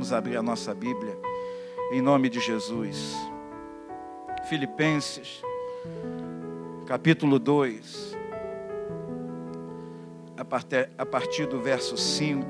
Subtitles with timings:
[0.00, 1.14] Vamos abrir a nossa Bíblia
[1.92, 3.14] em nome de Jesus.
[4.48, 5.42] Filipenses,
[6.86, 8.16] capítulo 2,
[10.38, 12.46] a partir, do verso 5.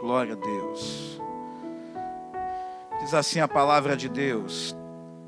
[0.00, 1.20] Glória a Deus.
[3.00, 4.76] Diz assim a palavra de Deus: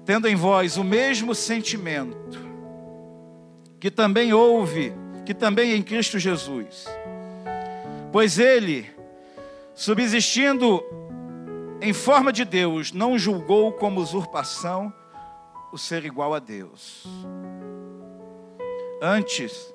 [0.05, 2.39] Tendo em vós o mesmo sentimento
[3.81, 4.93] que também houve,
[5.25, 6.87] que também em Cristo Jesus,
[8.13, 8.95] pois ele,
[9.77, 10.83] subsistindo
[11.83, 14.93] em forma de Deus, não julgou como usurpação
[15.71, 17.07] o ser igual a Deus.
[19.03, 19.75] Antes,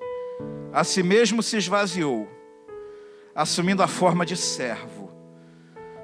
[0.73, 2.27] a si mesmo se esvaziou,
[3.35, 5.11] assumindo a forma de servo,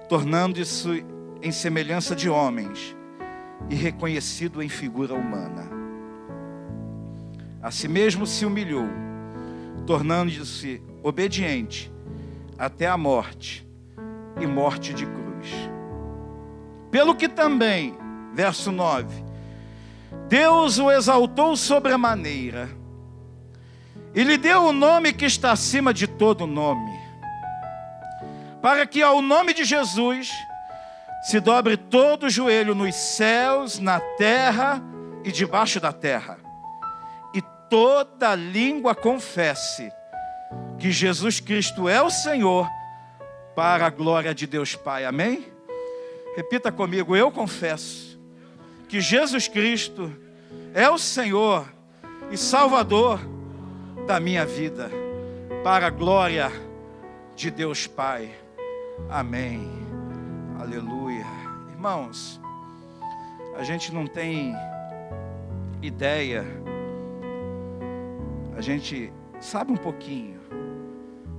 [0.07, 1.03] tornando-se
[1.41, 2.95] em semelhança de homens
[3.67, 5.67] e reconhecido em figura humana.
[7.63, 8.87] A si mesmo se humilhou,
[9.87, 11.91] tornando-se obediente
[12.59, 13.66] até a morte
[14.39, 15.69] e morte de cruz.
[16.91, 17.97] Pelo que também,
[18.33, 19.23] verso 9,
[20.27, 22.69] Deus o exaltou sobremaneira
[24.13, 26.91] e lhe deu o nome que está acima de todo nome,
[28.61, 30.29] para que ao nome de Jesus
[31.23, 34.81] se dobre todo o joelho nos céus, na terra
[35.23, 36.37] e debaixo da terra,
[37.33, 39.91] e toda língua confesse
[40.79, 42.67] que Jesus Cristo é o Senhor,
[43.57, 45.03] para a glória de Deus Pai.
[45.03, 45.47] Amém?
[46.35, 48.19] Repita comigo: eu confesso
[48.87, 50.13] que Jesus Cristo
[50.75, 51.67] é o Senhor
[52.29, 53.19] e Salvador
[54.05, 54.91] da minha vida,
[55.63, 56.51] para a glória
[57.35, 58.29] de Deus Pai.
[59.09, 59.67] Amém.
[60.59, 61.25] Aleluia.
[61.71, 62.39] Irmãos,
[63.57, 64.53] a gente não tem
[65.81, 66.45] ideia,
[68.55, 70.39] a gente sabe um pouquinho,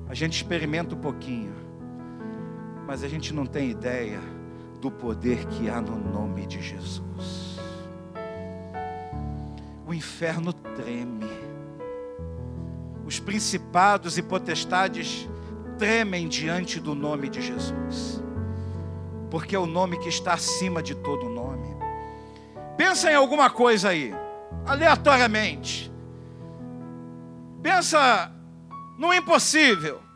[0.08, 1.67] a gente experimenta um pouquinho,
[2.88, 4.18] mas a gente não tem ideia
[4.80, 7.58] do poder que há no nome de Jesus.
[9.86, 11.28] O inferno treme,
[13.04, 15.28] os principados e potestades
[15.76, 18.22] tremem diante do nome de Jesus,
[19.30, 21.76] porque é o nome que está acima de todo nome.
[22.78, 24.14] Pensa em alguma coisa aí,
[24.64, 25.92] aleatoriamente.
[27.62, 28.32] Pensa
[28.96, 30.07] no impossível.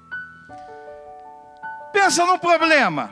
[1.92, 3.10] Pensa num problema.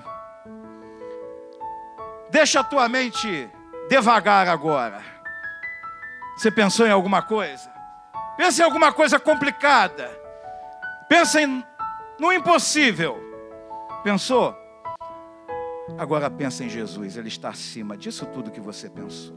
[2.31, 3.51] Deixa a tua mente
[3.89, 5.03] devagar agora.
[6.37, 7.71] Você pensou em alguma coisa?
[8.37, 10.11] Pensa em alguma coisa complicada.
[11.09, 11.65] Pensa em,
[12.19, 13.19] no impossível.
[14.03, 14.57] Pensou?
[15.99, 19.37] Agora pensa em Jesus, Ele está acima disso tudo que você pensou.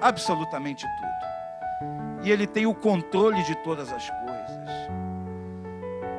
[0.00, 2.24] Absolutamente tudo.
[2.24, 4.26] E Ele tem o controle de todas as coisas.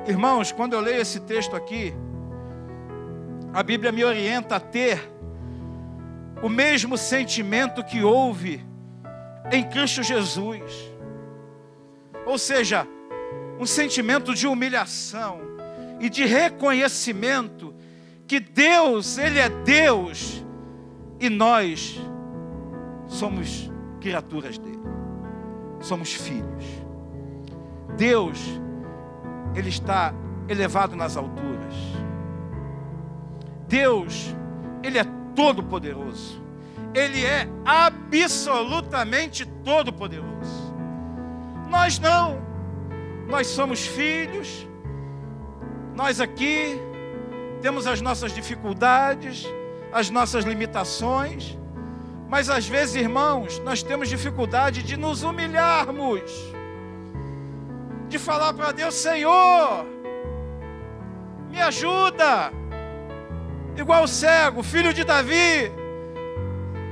[0.05, 1.93] Irmãos, quando eu leio esse texto aqui,
[3.57, 5.11] a Bíblia me orienta a ter
[6.43, 8.63] o mesmo sentimento que houve
[9.51, 10.61] em Cristo Jesus.
[12.23, 12.87] Ou seja,
[13.59, 15.39] um sentimento de humilhação
[15.99, 17.73] e de reconhecimento
[18.27, 20.45] que Deus, Ele é Deus
[21.19, 21.99] e nós
[23.07, 24.83] somos criaturas dele,
[25.79, 26.63] somos filhos.
[27.97, 28.37] Deus,
[29.55, 30.13] Ele está
[30.47, 31.46] elevado nas alturas.
[33.67, 34.35] Deus,
[34.83, 35.05] Ele é
[35.35, 36.41] todo-poderoso.
[36.93, 40.73] Ele é absolutamente todo-poderoso.
[41.69, 42.41] Nós não.
[43.27, 44.67] Nós somos filhos.
[45.95, 46.79] Nós aqui
[47.61, 49.45] temos as nossas dificuldades,
[49.91, 51.57] as nossas limitações.
[52.29, 56.21] Mas às vezes, irmãos, nós temos dificuldade de nos humilharmos.
[58.09, 59.85] De falar para Deus, Senhor,
[61.49, 62.51] me ajuda
[63.77, 65.71] igual o cego, filho de Davi,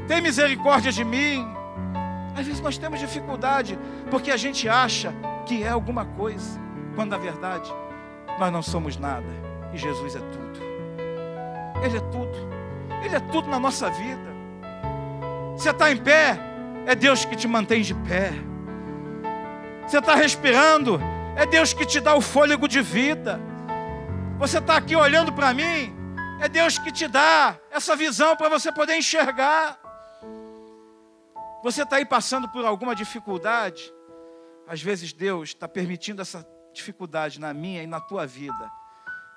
[0.07, 1.45] tem misericórdia de mim.
[2.37, 3.79] Às vezes nós temos dificuldade,
[4.11, 5.13] porque a gente acha
[5.45, 6.59] que é alguma coisa,
[6.95, 7.71] quando na verdade
[8.37, 9.25] nós não somos nada,
[9.73, 10.59] e Jesus é tudo.
[11.83, 12.35] Ele é tudo,
[13.03, 14.35] Ele é tudo na nossa vida.
[15.55, 16.37] Você está em pé,
[16.85, 18.33] é Deus que te mantém de pé.
[19.87, 20.99] Você está respirando,
[21.35, 23.39] é Deus que te dá o fôlego de vida.
[24.37, 25.94] Você está aqui olhando para mim,
[26.45, 29.79] é Deus que te dá essa visão para você poder enxergar.
[31.63, 33.91] Você está aí passando por alguma dificuldade?
[34.67, 38.71] Às vezes Deus está permitindo essa dificuldade na minha e na tua vida,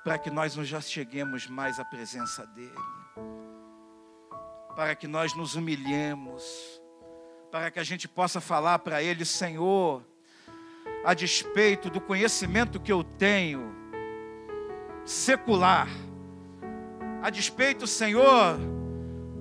[0.05, 2.73] para que nós não já cheguemos mais à presença dEle,
[4.77, 6.43] para que nós nos humilhemos,
[7.51, 10.05] para que a gente possa falar para Ele, Senhor,
[11.07, 13.75] a despeito do conhecimento que eu tenho,
[15.07, 15.89] secular,
[17.23, 18.59] a despeito, Senhor,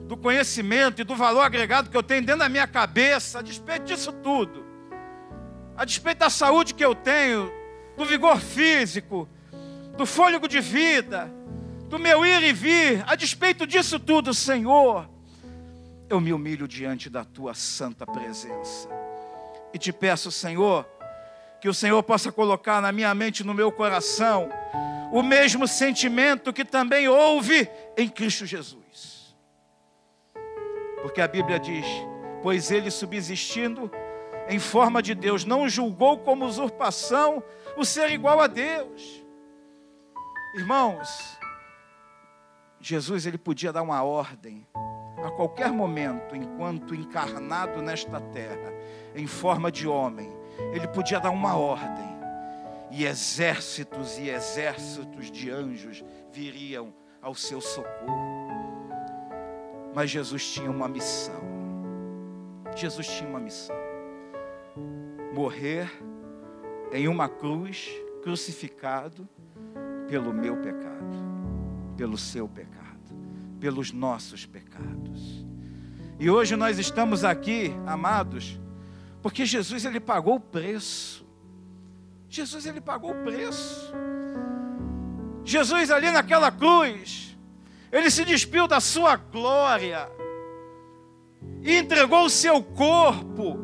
[0.07, 3.85] do conhecimento e do valor agregado que eu tenho dentro da minha cabeça, a despeito
[3.85, 4.65] disso tudo,
[5.75, 7.51] a despeito da saúde que eu tenho,
[7.95, 9.27] do vigor físico,
[9.97, 11.31] do fôlego de vida,
[11.89, 15.09] do meu ir e vir, a despeito disso tudo, Senhor,
[16.09, 18.88] eu me humilho diante da tua santa presença.
[19.73, 20.88] E te peço, Senhor,
[21.59, 24.50] que o Senhor possa colocar na minha mente, no meu coração,
[25.12, 29.36] o mesmo sentimento que também houve em Cristo Jesus.
[31.01, 31.86] Porque a Bíblia diz:
[32.44, 33.89] Pois ele, subsistindo
[34.50, 37.44] em forma de Deus, não julgou como usurpação
[37.75, 39.24] o ser igual a Deus.
[40.56, 41.38] Irmãos,
[42.80, 44.65] Jesus ele podia dar uma ordem
[45.24, 48.74] a qualquer momento, enquanto encarnado nesta terra,
[49.15, 50.31] em forma de homem,
[50.74, 52.07] ele podia dar uma ordem,
[52.89, 58.48] e exércitos e exércitos de anjos viriam ao seu socorro.
[59.94, 61.42] Mas Jesus tinha uma missão.
[62.75, 63.75] Jesus tinha uma missão:
[65.33, 65.92] morrer
[66.92, 67.89] em uma cruz,
[68.24, 69.27] crucificado
[70.07, 71.18] pelo meu pecado,
[71.98, 72.88] pelo seu pecado
[73.59, 75.45] pelos nossos pecados.
[76.19, 78.59] E hoje nós estamos aqui, amados,
[79.27, 81.27] porque Jesus ele pagou o preço.
[82.29, 83.94] Jesus ele pagou o preço.
[85.44, 87.38] Jesus ali naquela cruz,
[87.91, 90.09] ele se despiu da sua glória
[91.62, 93.59] e entregou o seu corpo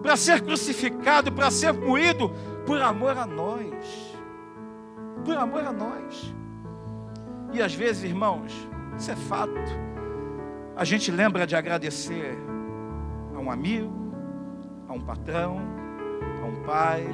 [0.00, 2.30] para ser crucificado, para ser moído
[2.64, 4.16] por amor a nós.
[5.22, 6.34] Por amor a nós.
[7.52, 8.54] E às vezes, irmãos,
[8.96, 9.52] isso é fato.
[10.74, 12.38] A gente lembra de agradecer
[13.34, 13.97] a um amigo,
[14.88, 15.60] a um patrão,
[16.42, 17.06] a um pai,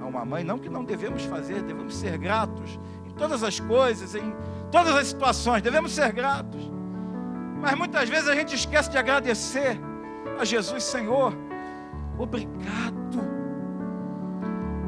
[0.00, 0.44] a uma mãe.
[0.44, 4.34] Não que não devemos fazer, devemos ser gratos em todas as coisas, em
[4.70, 6.70] todas as situações, devemos ser gratos.
[7.60, 9.80] Mas muitas vezes a gente esquece de agradecer
[10.38, 11.32] a Jesus, Senhor.
[12.18, 13.34] Obrigado.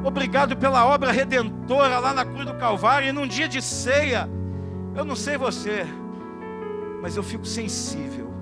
[0.05, 4.29] Obrigado pela obra redentora lá na cruz do Calvário e num dia de ceia
[4.95, 5.85] eu não sei você,
[7.03, 8.33] mas eu fico sensível.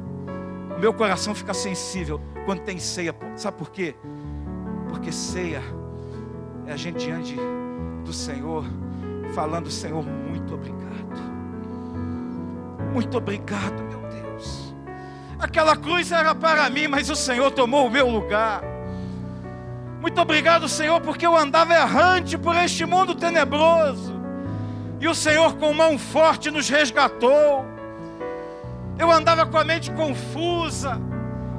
[0.76, 3.14] O meu coração fica sensível quando tem ceia.
[3.36, 3.94] Sabe por quê?
[4.88, 5.62] Porque ceia
[6.66, 7.36] é a gente diante
[8.04, 8.64] do Senhor,
[9.34, 10.84] falando: Senhor, muito obrigado.
[12.92, 14.74] Muito obrigado, meu Deus.
[15.38, 18.62] Aquela cruz era para mim, mas o Senhor tomou o meu lugar.
[20.00, 24.14] Muito obrigado, Senhor, porque eu andava errante por este mundo tenebroso.
[25.00, 27.64] E o Senhor, com mão forte, nos resgatou.
[28.98, 31.00] Eu andava com a mente confusa.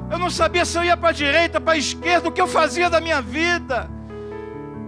[0.10, 2.48] Eu não sabia se eu ia para a direita, para a esquerda, o que eu
[2.48, 3.90] fazia da minha vida.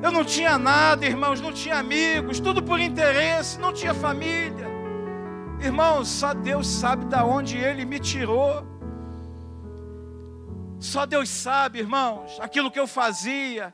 [0.02, 4.68] Eu não tinha nada, irmãos, não tinha amigos, tudo por interesse, não tinha família.
[5.60, 8.64] Irmãos, só Deus sabe da onde Ele me tirou.
[10.80, 13.74] Só Deus sabe, irmãos, aquilo que eu fazia,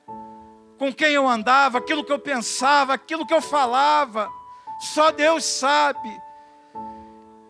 [0.80, 4.30] com quem eu andava, aquilo que eu pensava, aquilo que eu falava.
[4.80, 6.10] Só Deus sabe.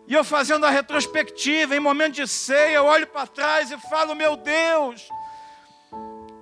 [0.06, 4.14] E eu fazendo a retrospectiva, em momento de ceia, eu olho para trás e falo:
[4.14, 5.08] Meu Deus,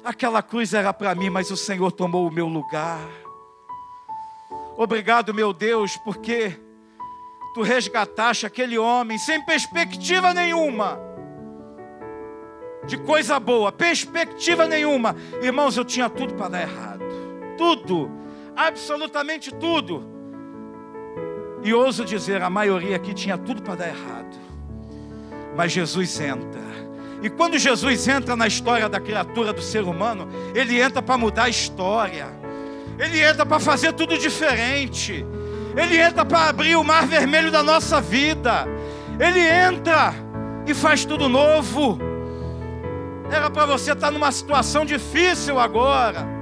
[0.04, 3.08] aquela cruz era para mim, mas o Senhor tomou o meu lugar.
[4.76, 6.58] Obrigado, meu Deus, porque
[7.54, 11.12] tu resgataste aquele homem sem perspectiva nenhuma
[12.86, 15.14] de coisa boa, perspectiva nenhuma.
[15.40, 17.04] Irmãos, eu tinha tudo para dar errado.
[17.56, 18.10] Tudo,
[18.56, 20.11] absolutamente tudo.
[21.62, 24.36] E ouso dizer, a maioria aqui tinha tudo para dar errado.
[25.56, 26.60] Mas Jesus entra.
[27.22, 31.44] E quando Jesus entra na história da criatura do ser humano, ele entra para mudar
[31.44, 32.26] a história.
[32.98, 35.24] Ele entra para fazer tudo diferente.
[35.76, 38.66] Ele entra para abrir o mar vermelho da nossa vida.
[39.20, 40.14] Ele entra
[40.66, 41.98] e faz tudo novo.
[43.30, 46.41] Era para você estar numa situação difícil agora.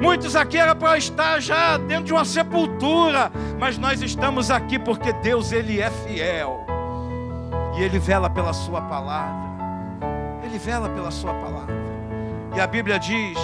[0.00, 5.12] Muitos aqui era para estar já dentro de uma sepultura, mas nós estamos aqui porque
[5.12, 6.64] Deus ele é fiel.
[7.76, 9.50] E ele vela pela sua palavra.
[10.42, 11.74] Ele vela pela sua palavra.
[12.56, 13.38] E a Bíblia diz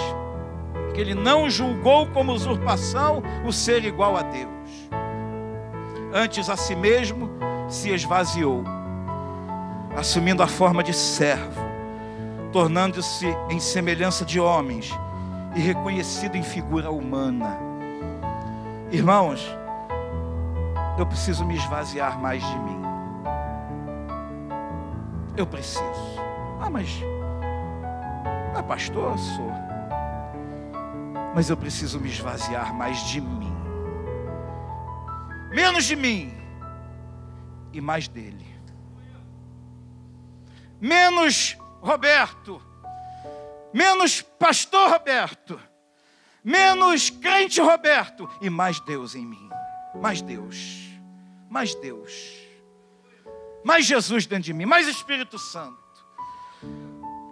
[0.95, 4.89] que ele não julgou como usurpação o ser igual a Deus.
[6.11, 7.29] Antes a si mesmo
[7.69, 8.63] se esvaziou,
[9.95, 11.61] assumindo a forma de servo,
[12.51, 14.91] tornando-se em semelhança de homens
[15.57, 17.57] e reconhecido em figura humana.
[18.91, 19.43] Irmãos,
[20.99, 22.81] eu preciso me esvaziar mais de mim.
[25.35, 25.83] Eu preciso.
[26.61, 27.01] Ah, mas.
[28.55, 29.51] Ah, pastor, sou.
[31.33, 33.57] Mas eu preciso me esvaziar mais de mim.
[35.49, 36.31] menos de mim
[37.73, 38.45] e mais dele.
[40.79, 42.61] Menos Roberto,
[43.73, 45.59] menos pastor Roberto,
[46.43, 49.49] menos crente Roberto e mais Deus em mim.
[49.95, 50.89] Mais Deus,
[51.49, 52.11] mais Deus,
[53.63, 55.77] mais Jesus dentro de mim, mais Espírito Santo.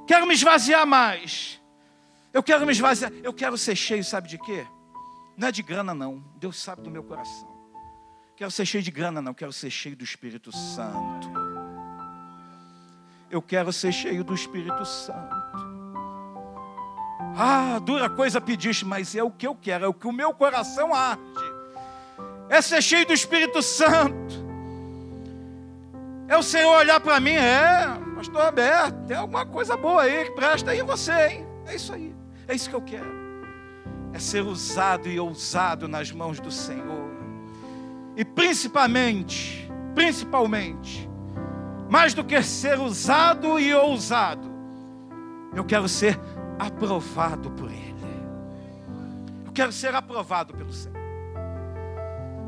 [0.07, 1.61] Quero me esvaziar mais.
[2.33, 3.11] Eu quero me esvaziar.
[3.23, 4.65] Eu quero ser cheio, sabe de quê?
[5.37, 6.23] Não é de grana, não.
[6.37, 7.47] Deus sabe do meu coração.
[8.35, 9.33] Quero ser cheio de grana, não.
[9.33, 11.31] Quero ser cheio do Espírito Santo.
[13.29, 15.74] Eu quero ser cheio do Espírito Santo.
[17.37, 20.33] Ah, dura coisa pediste, mas é o que eu quero, é o que o meu
[20.33, 21.21] coração arde.
[22.47, 24.45] É ser cheio do Espírito Santo.
[26.27, 30.31] É o Senhor olhar para mim, é, pastor aberto, tem alguma coisa boa aí que
[30.31, 31.45] presta aí em você, hein?
[31.67, 32.15] É isso aí.
[32.47, 33.25] É isso que eu quero.
[34.13, 37.09] É ser usado e ousado nas mãos do Senhor.
[38.15, 41.09] E principalmente, principalmente,
[41.89, 44.49] mais do que ser usado e ousado,
[45.53, 46.17] eu quero ser
[46.59, 47.95] aprovado por Ele.
[49.45, 50.95] Eu quero ser aprovado pelo Senhor.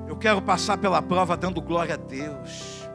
[0.08, 2.88] Eu quero passar pela prova dando glória a Deus.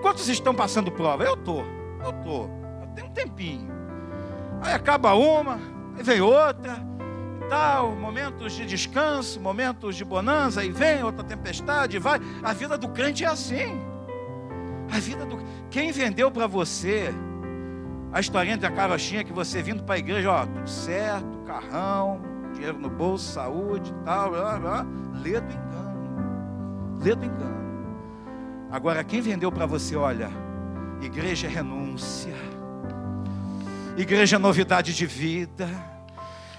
[0.00, 1.24] Quantos estão passando prova?
[1.24, 1.64] Eu estou,
[2.04, 2.50] eu estou.
[2.80, 3.72] Eu tenho um tempinho.
[4.62, 5.58] Aí acaba uma,
[5.96, 6.78] aí vem outra,
[7.44, 12.20] e tal, momentos de descanso, momentos de bonança, aí vem outra tempestade, vai.
[12.42, 13.78] A vida do crente é assim.
[14.90, 15.38] A vida do
[15.70, 17.12] quem vendeu para você
[18.14, 22.20] a historinha da carochinha que você vindo para a igreja, ó, tudo certo, carrão,
[22.52, 24.86] dinheiro no bolso, saúde, tal, blá, blá,
[25.20, 26.98] lê do engano.
[27.02, 27.98] Lê do engano.
[28.70, 30.30] Agora quem vendeu para você, olha,
[31.02, 32.36] igreja é renúncia.
[33.96, 35.68] Igreja é novidade de vida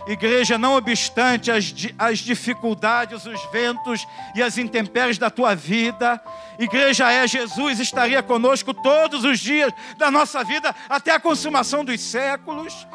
[0.07, 6.21] Igreja, não obstante as, as dificuldades, os ventos e as intempéries da tua vida,
[6.59, 11.99] igreja é Jesus, estaria conosco todos os dias da nossa vida até a consumação dos
[12.01, 12.87] séculos.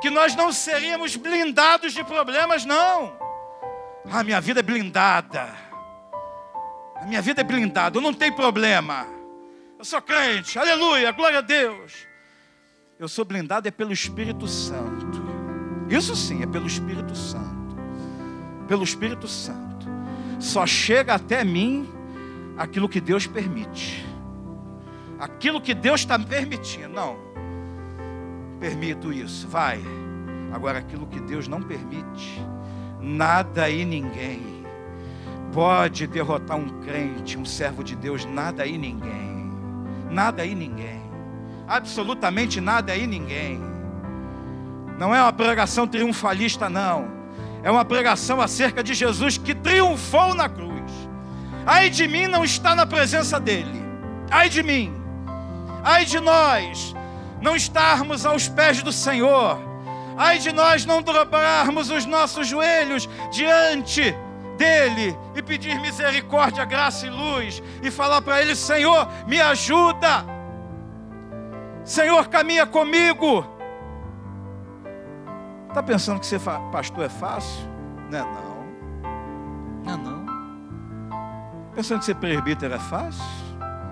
[0.00, 3.12] Que nós não seríamos blindados de problemas, não.
[4.10, 5.48] A minha vida é blindada.
[6.96, 9.06] A minha vida é blindada, eu não tenho problema.
[9.78, 11.92] Eu sou crente, aleluia, glória a Deus.
[12.98, 15.05] Eu sou blindado é pelo Espírito Santo.
[15.88, 17.76] Isso sim é pelo Espírito Santo.
[18.66, 19.86] Pelo Espírito Santo.
[20.38, 21.88] Só chega até mim
[22.56, 24.04] aquilo que Deus permite.
[25.18, 26.88] Aquilo que Deus está permitindo.
[26.88, 27.16] Não.
[28.58, 29.46] Permito isso.
[29.48, 29.80] Vai.
[30.52, 32.42] Agora, aquilo que Deus não permite,
[33.00, 34.64] nada e ninguém
[35.52, 39.50] pode derrotar um crente, um servo de Deus, nada e ninguém.
[40.10, 41.02] Nada e ninguém.
[41.66, 43.60] Absolutamente nada e ninguém.
[44.98, 47.08] Não é uma pregação triunfalista, não.
[47.62, 50.92] É uma pregação acerca de Jesus que triunfou na cruz.
[51.66, 53.82] Ai de mim não está na presença dele.
[54.30, 54.94] Ai de mim.
[55.82, 56.94] Ai de nós
[57.40, 59.58] não estarmos aos pés do Senhor.
[60.16, 64.14] Ai de nós não dobrarmos os nossos joelhos diante
[64.56, 70.24] dele e pedir misericórdia, graça e luz e falar para ele: Senhor, me ajuda.
[71.84, 73.55] Senhor, caminha comigo.
[75.76, 76.40] Está pensando que ser
[76.72, 77.68] pastor é fácil?
[78.10, 78.64] Não é não.
[79.84, 80.26] Não é não.
[81.74, 83.22] Pensando que ser presbítero é fácil?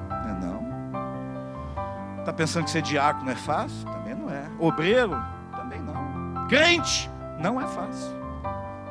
[0.08, 2.20] Não é não.
[2.20, 3.84] Está pensando que ser diácono é fácil?
[3.84, 4.48] Também não é.
[4.58, 5.22] Obreiro?
[5.54, 6.46] Também não.
[6.48, 7.10] Crente?
[7.38, 8.14] Não é fácil.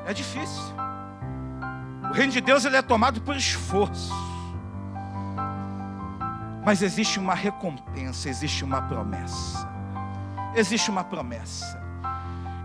[0.05, 0.61] É difícil.
[2.11, 4.13] O reino de Deus ele é tomado por esforço.
[6.63, 9.67] Mas existe uma recompensa, existe uma promessa.
[10.53, 11.82] Existe uma promessa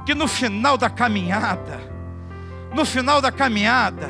[0.08, 1.78] que no final da caminhada,
[2.74, 4.08] no final da caminhada,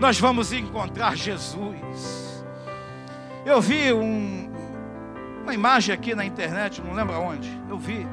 [0.00, 2.44] nós vamos encontrar Jesus.
[3.46, 4.52] Eu vi um,
[5.44, 8.04] uma imagem aqui na internet, não lembro onde, eu vi.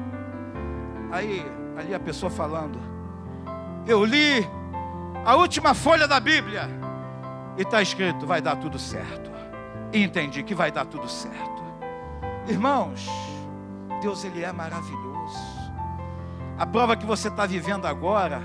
[1.10, 1.44] Aí,
[1.76, 2.78] ali a pessoa falando.
[3.88, 4.48] Eu li
[5.24, 6.70] a última folha da Bíblia
[7.58, 9.32] e está escrito: vai dar tudo certo.
[9.92, 11.60] E entendi que vai dar tudo certo.
[12.46, 13.04] Irmãos,
[14.00, 15.59] Deus ele é maravilhoso.
[16.60, 18.42] A prova que você está vivendo agora,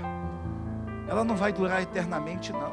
[1.06, 2.72] ela não vai durar eternamente, não.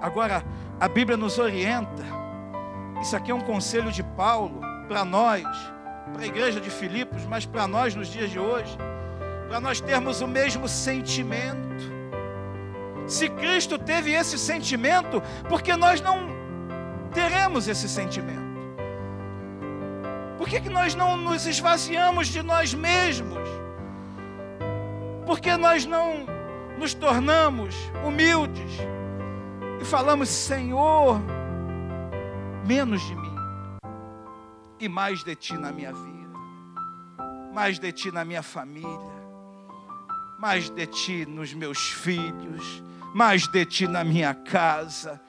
[0.00, 0.42] Agora,
[0.80, 2.02] a Bíblia nos orienta.
[3.00, 5.44] Isso aqui é um conselho de Paulo para nós,
[6.12, 8.76] para a igreja de Filipos, mas para nós nos dias de hoje,
[9.46, 11.84] para nós termos o mesmo sentimento.
[13.06, 16.26] Se Cristo teve esse sentimento, porque nós não
[17.12, 18.42] teremos esse sentimento?
[20.36, 23.61] Por que, que nós não nos esvaziamos de nós mesmos?
[25.26, 26.26] Porque nós não
[26.78, 27.74] nos tornamos
[28.04, 28.72] humildes
[29.80, 31.20] e falamos: Senhor,
[32.66, 33.36] menos de mim
[34.80, 36.38] e mais de ti na minha vida,
[37.52, 39.12] mais de ti na minha família,
[40.38, 42.82] mais de ti nos meus filhos,
[43.14, 45.20] mais de ti na minha casa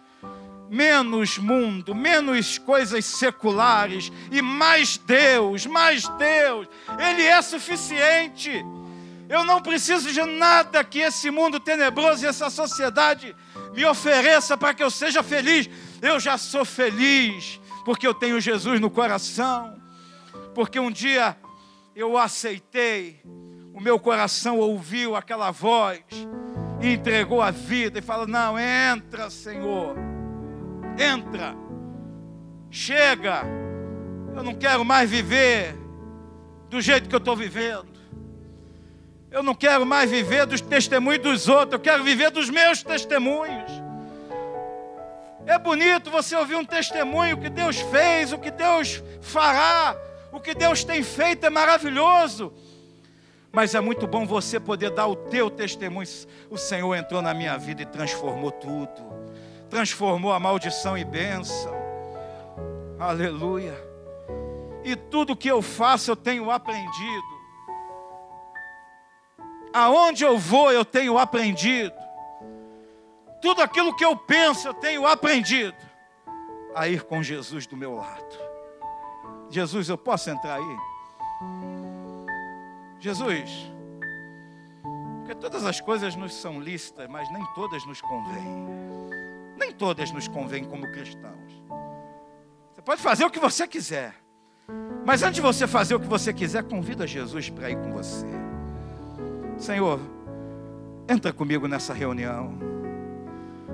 [0.74, 6.68] menos mundo, menos coisas seculares e mais Deus, mais Deus.
[6.98, 8.66] Ele é suficiente.
[9.34, 13.36] Eu não preciso de nada que esse mundo tenebroso e essa sociedade
[13.74, 15.68] me ofereça para que eu seja feliz.
[16.00, 19.82] Eu já sou feliz porque eu tenho Jesus no coração.
[20.54, 21.36] Porque um dia
[21.96, 23.22] eu aceitei,
[23.74, 26.04] o meu coração ouviu aquela voz
[26.80, 29.98] e entregou a vida e falou: Não, entra, Senhor
[30.98, 31.56] entra,
[32.70, 33.44] chega,
[34.36, 35.76] eu não quero mais viver
[36.70, 37.93] do jeito que eu estou vivendo.
[39.34, 43.70] Eu não quero mais viver dos testemunhos dos outros, eu quero viver dos meus testemunhos.
[45.46, 49.98] É bonito você ouvir um testemunho, que Deus fez, o que Deus fará,
[50.32, 52.54] o que Deus tem feito é maravilhoso.
[53.52, 56.08] Mas é muito bom você poder dar o teu testemunho.
[56.50, 59.14] O Senhor entrou na minha vida e transformou tudo
[59.74, 61.74] transformou a maldição em bênção.
[63.00, 63.74] Aleluia.
[64.84, 67.33] E tudo que eu faço eu tenho aprendido.
[69.74, 71.96] Aonde eu vou eu tenho aprendido.
[73.42, 75.76] Tudo aquilo que eu penso eu tenho aprendido.
[76.76, 78.54] A ir com Jesus do meu lado.
[79.50, 80.78] Jesus, eu posso entrar aí?
[83.00, 83.74] Jesus,
[85.20, 88.46] porque todas as coisas nos são lícitas, mas nem todas nos convêm.
[89.58, 91.64] Nem todas nos convêm como cristãos.
[92.74, 94.14] Você pode fazer o que você quiser.
[95.06, 98.43] Mas antes de você fazer o que você quiser, convida Jesus para ir com você.
[99.64, 99.98] Senhor,
[101.08, 102.58] entra comigo nessa reunião.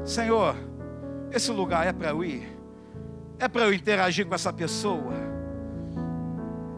[0.05, 0.55] Senhor,
[1.31, 2.47] esse lugar é para eu ir.
[3.39, 5.15] É para eu interagir com essa pessoa.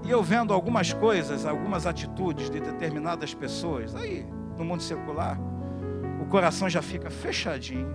[0.06, 4.26] E eu vendo algumas coisas, algumas atitudes de determinadas pessoas, aí
[4.58, 5.38] no mundo secular,
[6.22, 7.94] o coração já fica fechadinho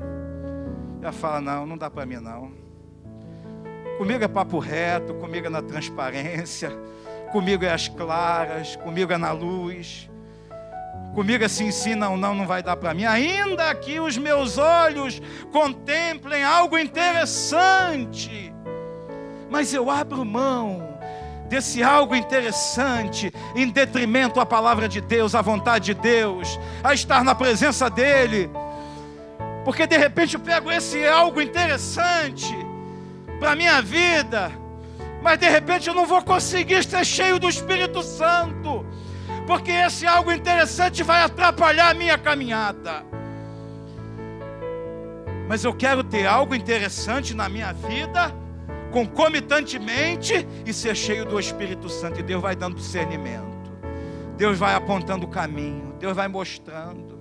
[1.01, 2.53] já fala: não, não dá para mim não.
[3.97, 6.71] Comigo é papo reto, comigo é na transparência,
[7.33, 10.11] comigo é as claras, comigo é na luz.
[11.17, 13.07] Comigo assim, sim, não, não, não vai dar para mim.
[13.07, 15.19] Ainda que os meus olhos
[15.51, 18.53] contemplem algo interessante,
[19.49, 20.87] mas eu abro mão
[21.49, 27.25] desse algo interessante em detrimento à palavra de Deus, à vontade de Deus, a estar
[27.25, 28.51] na presença dEle.
[29.65, 32.55] Porque de repente eu pego esse algo interessante
[33.41, 34.53] para a minha vida,
[35.23, 38.85] mas de repente eu não vou conseguir ser cheio do Espírito Santo,
[39.47, 43.05] porque esse algo interessante vai atrapalhar a minha caminhada.
[45.49, 48.35] Mas eu quero ter algo interessante na minha vida,
[48.91, 53.71] concomitantemente, e ser cheio do Espírito Santo, e Deus vai dando discernimento,
[54.37, 57.17] Deus vai apontando o caminho, Deus vai mostrando.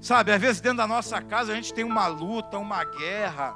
[0.00, 3.54] Sabe, às vezes dentro da nossa casa a gente tem uma luta, uma guerra.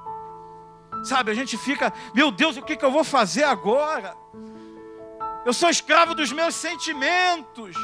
[1.03, 4.15] Sabe, a gente fica, meu Deus, o que, que eu vou fazer agora?
[5.47, 7.77] Eu sou escravo dos meus sentimentos.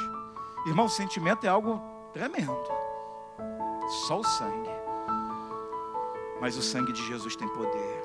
[0.67, 1.81] Irmão, sentimento é algo
[2.13, 2.69] tremendo.
[4.07, 4.71] Só o sangue.
[6.41, 8.03] Mas o sangue de Jesus tem poder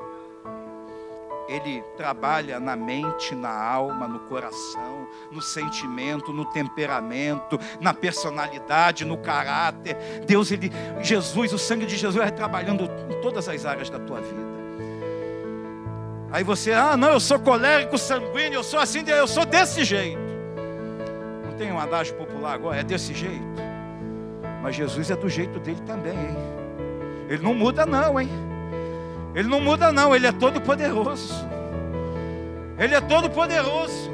[1.48, 9.18] ele trabalha na mente, na alma, no coração, no sentimento, no temperamento, na personalidade, no
[9.18, 9.96] caráter.
[10.26, 14.20] Deus, ele, Jesus, o sangue de Jesus vai trabalhando em todas as áreas da tua
[14.20, 14.57] vida.
[16.32, 20.20] Aí você, ah, não, eu sou colérico, sanguíneo, eu sou assim, eu sou desse jeito.
[21.46, 23.46] Não tem um adágio popular agora, é desse jeito.
[24.62, 26.38] Mas Jesus é do jeito dele também, hein?
[27.30, 28.30] Ele não muda, não, hein?
[29.34, 31.34] Ele não muda, não, ele é todo poderoso.
[32.78, 34.12] Ele é todo poderoso.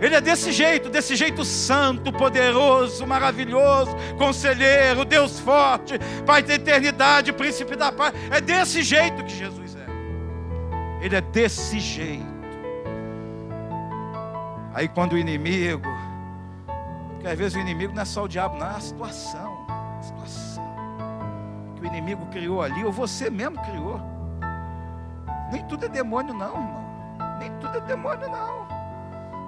[0.00, 7.32] Ele é desse jeito, desse jeito santo, poderoso, maravilhoso, conselheiro, Deus forte, Pai da eternidade,
[7.32, 8.14] príncipe da paz.
[8.30, 9.69] É desse jeito que Jesus.
[11.00, 12.40] Ele é desse jeito.
[14.74, 15.88] Aí quando o inimigo,
[17.12, 19.66] porque às vezes o inimigo não é só o diabo, não, é a situação.
[19.68, 20.50] A situação
[21.80, 24.00] que o inimigo criou ali, ou você mesmo criou.
[25.50, 26.84] Nem tudo é demônio, não, irmão.
[27.38, 28.66] Nem tudo é demônio, não.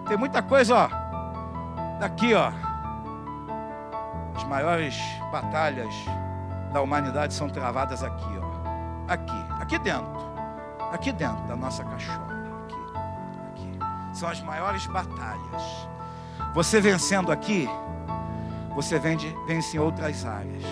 [0.06, 0.88] Tem muita coisa, ó.
[2.00, 2.50] Daqui, ó.
[4.34, 4.96] As maiores
[5.30, 5.94] batalhas
[6.72, 9.12] da humanidade são travadas aqui, ó.
[9.12, 10.31] Aqui, aqui dentro.
[10.92, 12.28] Aqui dentro da nossa cachola.
[12.64, 12.76] Aqui,
[13.48, 14.18] aqui.
[14.18, 15.62] São as maiores batalhas.
[16.54, 17.66] Você vencendo aqui,
[18.74, 20.62] você vence, vence em outras áreas.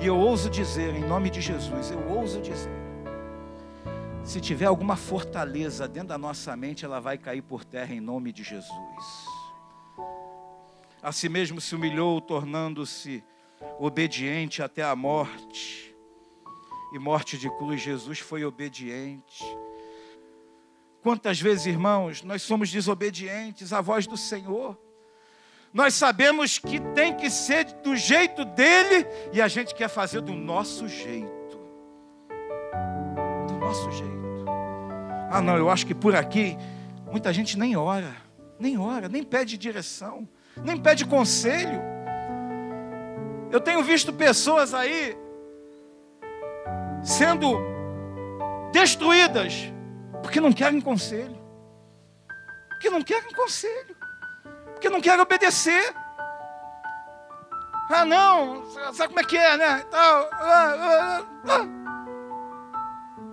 [0.00, 2.70] E eu ouso dizer, em nome de Jesus, eu ouso dizer
[4.24, 8.32] Se tiver alguma fortaleza dentro da nossa mente, ela vai cair por terra em nome
[8.32, 8.68] de Jesus.
[11.00, 13.22] A si mesmo se humilhou, tornando-se
[13.78, 15.93] obediente até a morte.
[16.94, 19.44] E morte de cruz, Jesus foi obediente.
[21.02, 24.78] Quantas vezes, irmãos, nós somos desobedientes à voz do Senhor?
[25.72, 30.34] Nós sabemos que tem que ser do jeito dele e a gente quer fazer do
[30.34, 31.58] nosso jeito.
[33.48, 34.44] Do nosso jeito.
[35.32, 36.56] Ah, não, eu acho que por aqui
[37.10, 38.14] muita gente nem ora,
[38.56, 40.28] nem ora, nem pede direção,
[40.62, 41.82] nem pede conselho.
[43.50, 45.23] Eu tenho visto pessoas aí
[47.04, 47.58] sendo
[48.72, 49.72] destruídas
[50.22, 51.38] porque não querem conselho,
[52.70, 53.94] porque não querem conselho,
[54.72, 55.94] porque não querem obedecer.
[57.90, 58.64] Ah, não,
[58.94, 59.84] sabe como é que é, né?
[59.92, 61.66] Ah, ah, ah,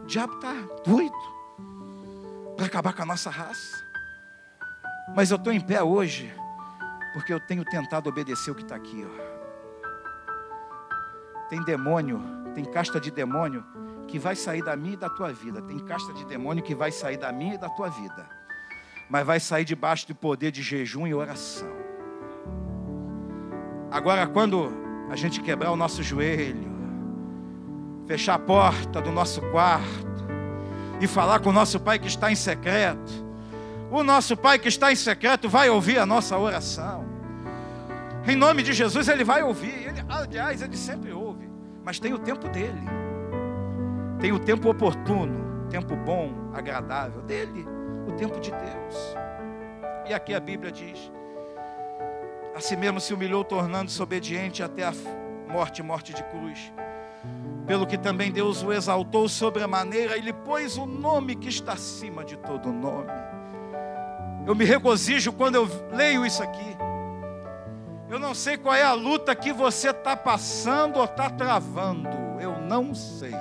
[0.04, 0.54] o diabo está
[0.86, 1.16] doido
[2.58, 3.82] para acabar com a nossa raça.
[5.16, 6.34] Mas eu estou em pé hoje,
[7.14, 9.06] porque eu tenho tentado obedecer o que está aqui.
[9.06, 9.32] Ó.
[11.50, 12.22] Tem demônio,
[12.54, 13.64] tem casta de demônio
[14.08, 15.62] que vai sair da minha e da tua vida.
[15.62, 18.30] Tem casta de demônio que vai sair da minha e da tua vida.
[19.10, 21.70] Mas vai sair debaixo do poder de jejum e oração.
[23.90, 24.72] Agora, quando
[25.10, 26.72] a gente quebrar o nosso joelho,
[28.08, 30.12] fechar a porta do nosso quarto,
[31.02, 33.12] e falar com o nosso Pai que está em secreto.
[33.90, 37.04] O nosso Pai que está em secreto vai ouvir a nossa oração.
[38.28, 39.88] Em nome de Jesus, Ele vai ouvir.
[39.88, 41.31] Ele, aliás, Ele sempre ouve.
[41.84, 42.82] Mas tem o tempo dele.
[44.20, 47.66] Tem o tempo oportuno, tempo bom, agradável dele,
[48.08, 49.16] o tempo de Deus.
[50.08, 51.12] E aqui a Bíblia diz:
[52.56, 54.94] a si mesmo se humilhou, tornando-se obediente até a
[55.48, 56.72] morte morte de cruz
[57.66, 61.48] pelo que também Deus o exaltou sobre a maneira e lhe pôs o nome que
[61.48, 63.12] está acima de todo nome.
[64.46, 66.76] Eu me regozijo quando eu leio isso aqui.
[68.12, 72.10] Eu não sei qual é a luta que você está passando ou está travando.
[72.40, 73.34] Eu não sei.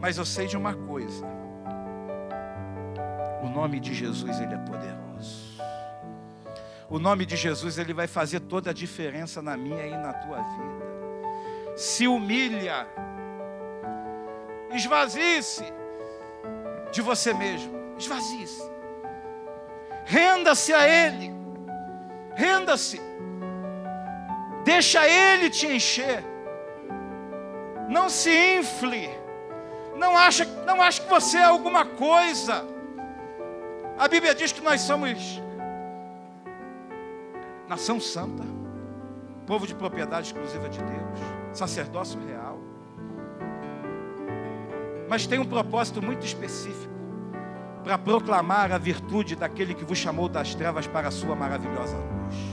[0.00, 1.26] Mas eu sei de uma coisa.
[3.42, 5.60] O nome de Jesus, ele é poderoso.
[6.88, 10.40] O nome de Jesus, ele vai fazer toda a diferença na minha e na tua
[10.40, 10.92] vida
[11.76, 12.86] se humilha,
[14.72, 15.64] esvazie-se
[16.90, 18.70] de você mesmo, esvazie-se,
[20.04, 21.32] renda-se a Ele,
[22.34, 23.00] renda-se,
[24.64, 26.24] deixa Ele te encher,
[27.88, 29.10] não se infle,
[29.96, 32.64] não acha, não acha que você é alguma coisa.
[33.98, 35.40] A Bíblia diz que nós somos
[37.68, 38.44] nação santa,
[39.46, 42.58] povo de propriedade exclusiva de Deus sacerdócio real.
[45.08, 46.92] Mas tem um propósito muito específico
[47.84, 52.51] para proclamar a virtude daquele que vos chamou das trevas para a sua maravilhosa luz.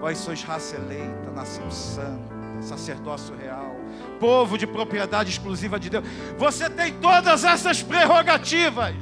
[0.00, 3.74] Vós sois raça eleita, nação santa, sacerdócio real,
[4.20, 6.04] povo de propriedade exclusiva de Deus.
[6.36, 8.94] Você tem todas essas prerrogativas,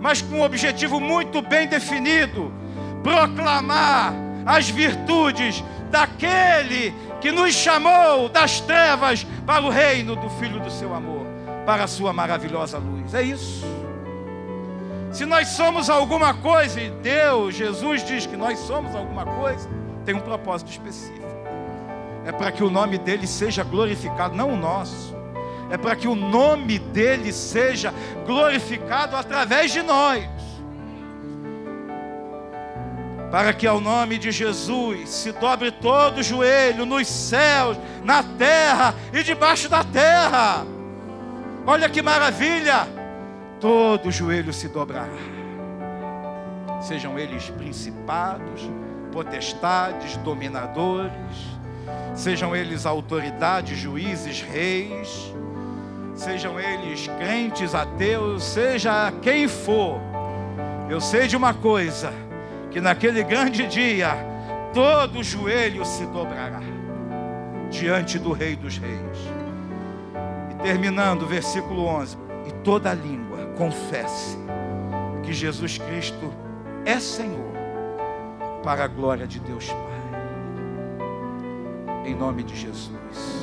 [0.00, 2.52] mas com um objetivo muito bem definido:
[3.02, 4.12] proclamar
[4.44, 10.92] as virtudes daquele que nos chamou das trevas para o reino do Filho do seu
[10.92, 11.24] amor,
[11.64, 13.14] para a sua maravilhosa luz.
[13.14, 13.64] É isso.
[15.12, 19.68] Se nós somos alguma coisa, e Deus, Jesus diz que nós somos alguma coisa,
[20.02, 21.26] tem um propósito específico.
[22.24, 25.16] É para que o nome dele seja glorificado, não o nosso.
[25.70, 27.92] É para que o nome dele seja
[28.26, 30.28] glorificado através de nós
[33.32, 38.94] para que ao nome de Jesus se dobre todo o joelho nos céus, na terra
[39.10, 40.66] e debaixo da terra.
[41.66, 42.86] Olha que maravilha!
[43.58, 45.08] Todo joelho se dobrará.
[46.82, 48.68] Sejam eles principados,
[49.12, 51.12] potestades, dominadores,
[52.14, 55.32] sejam eles autoridades, juízes, reis,
[56.14, 60.00] sejam eles crentes, ateus, seja quem for.
[60.88, 62.12] Eu sei de uma coisa,
[62.70, 64.16] que naquele grande dia
[64.72, 66.60] todo joelho se dobrará
[67.70, 69.18] diante do Rei dos Reis.
[70.50, 74.38] E terminando, versículo 11: E toda língua confesse
[75.22, 76.32] que Jesus Cristo
[76.84, 77.51] é Senhor,
[78.62, 80.02] para a glória de Deus Pai.
[82.06, 83.41] Em nome de Jesus.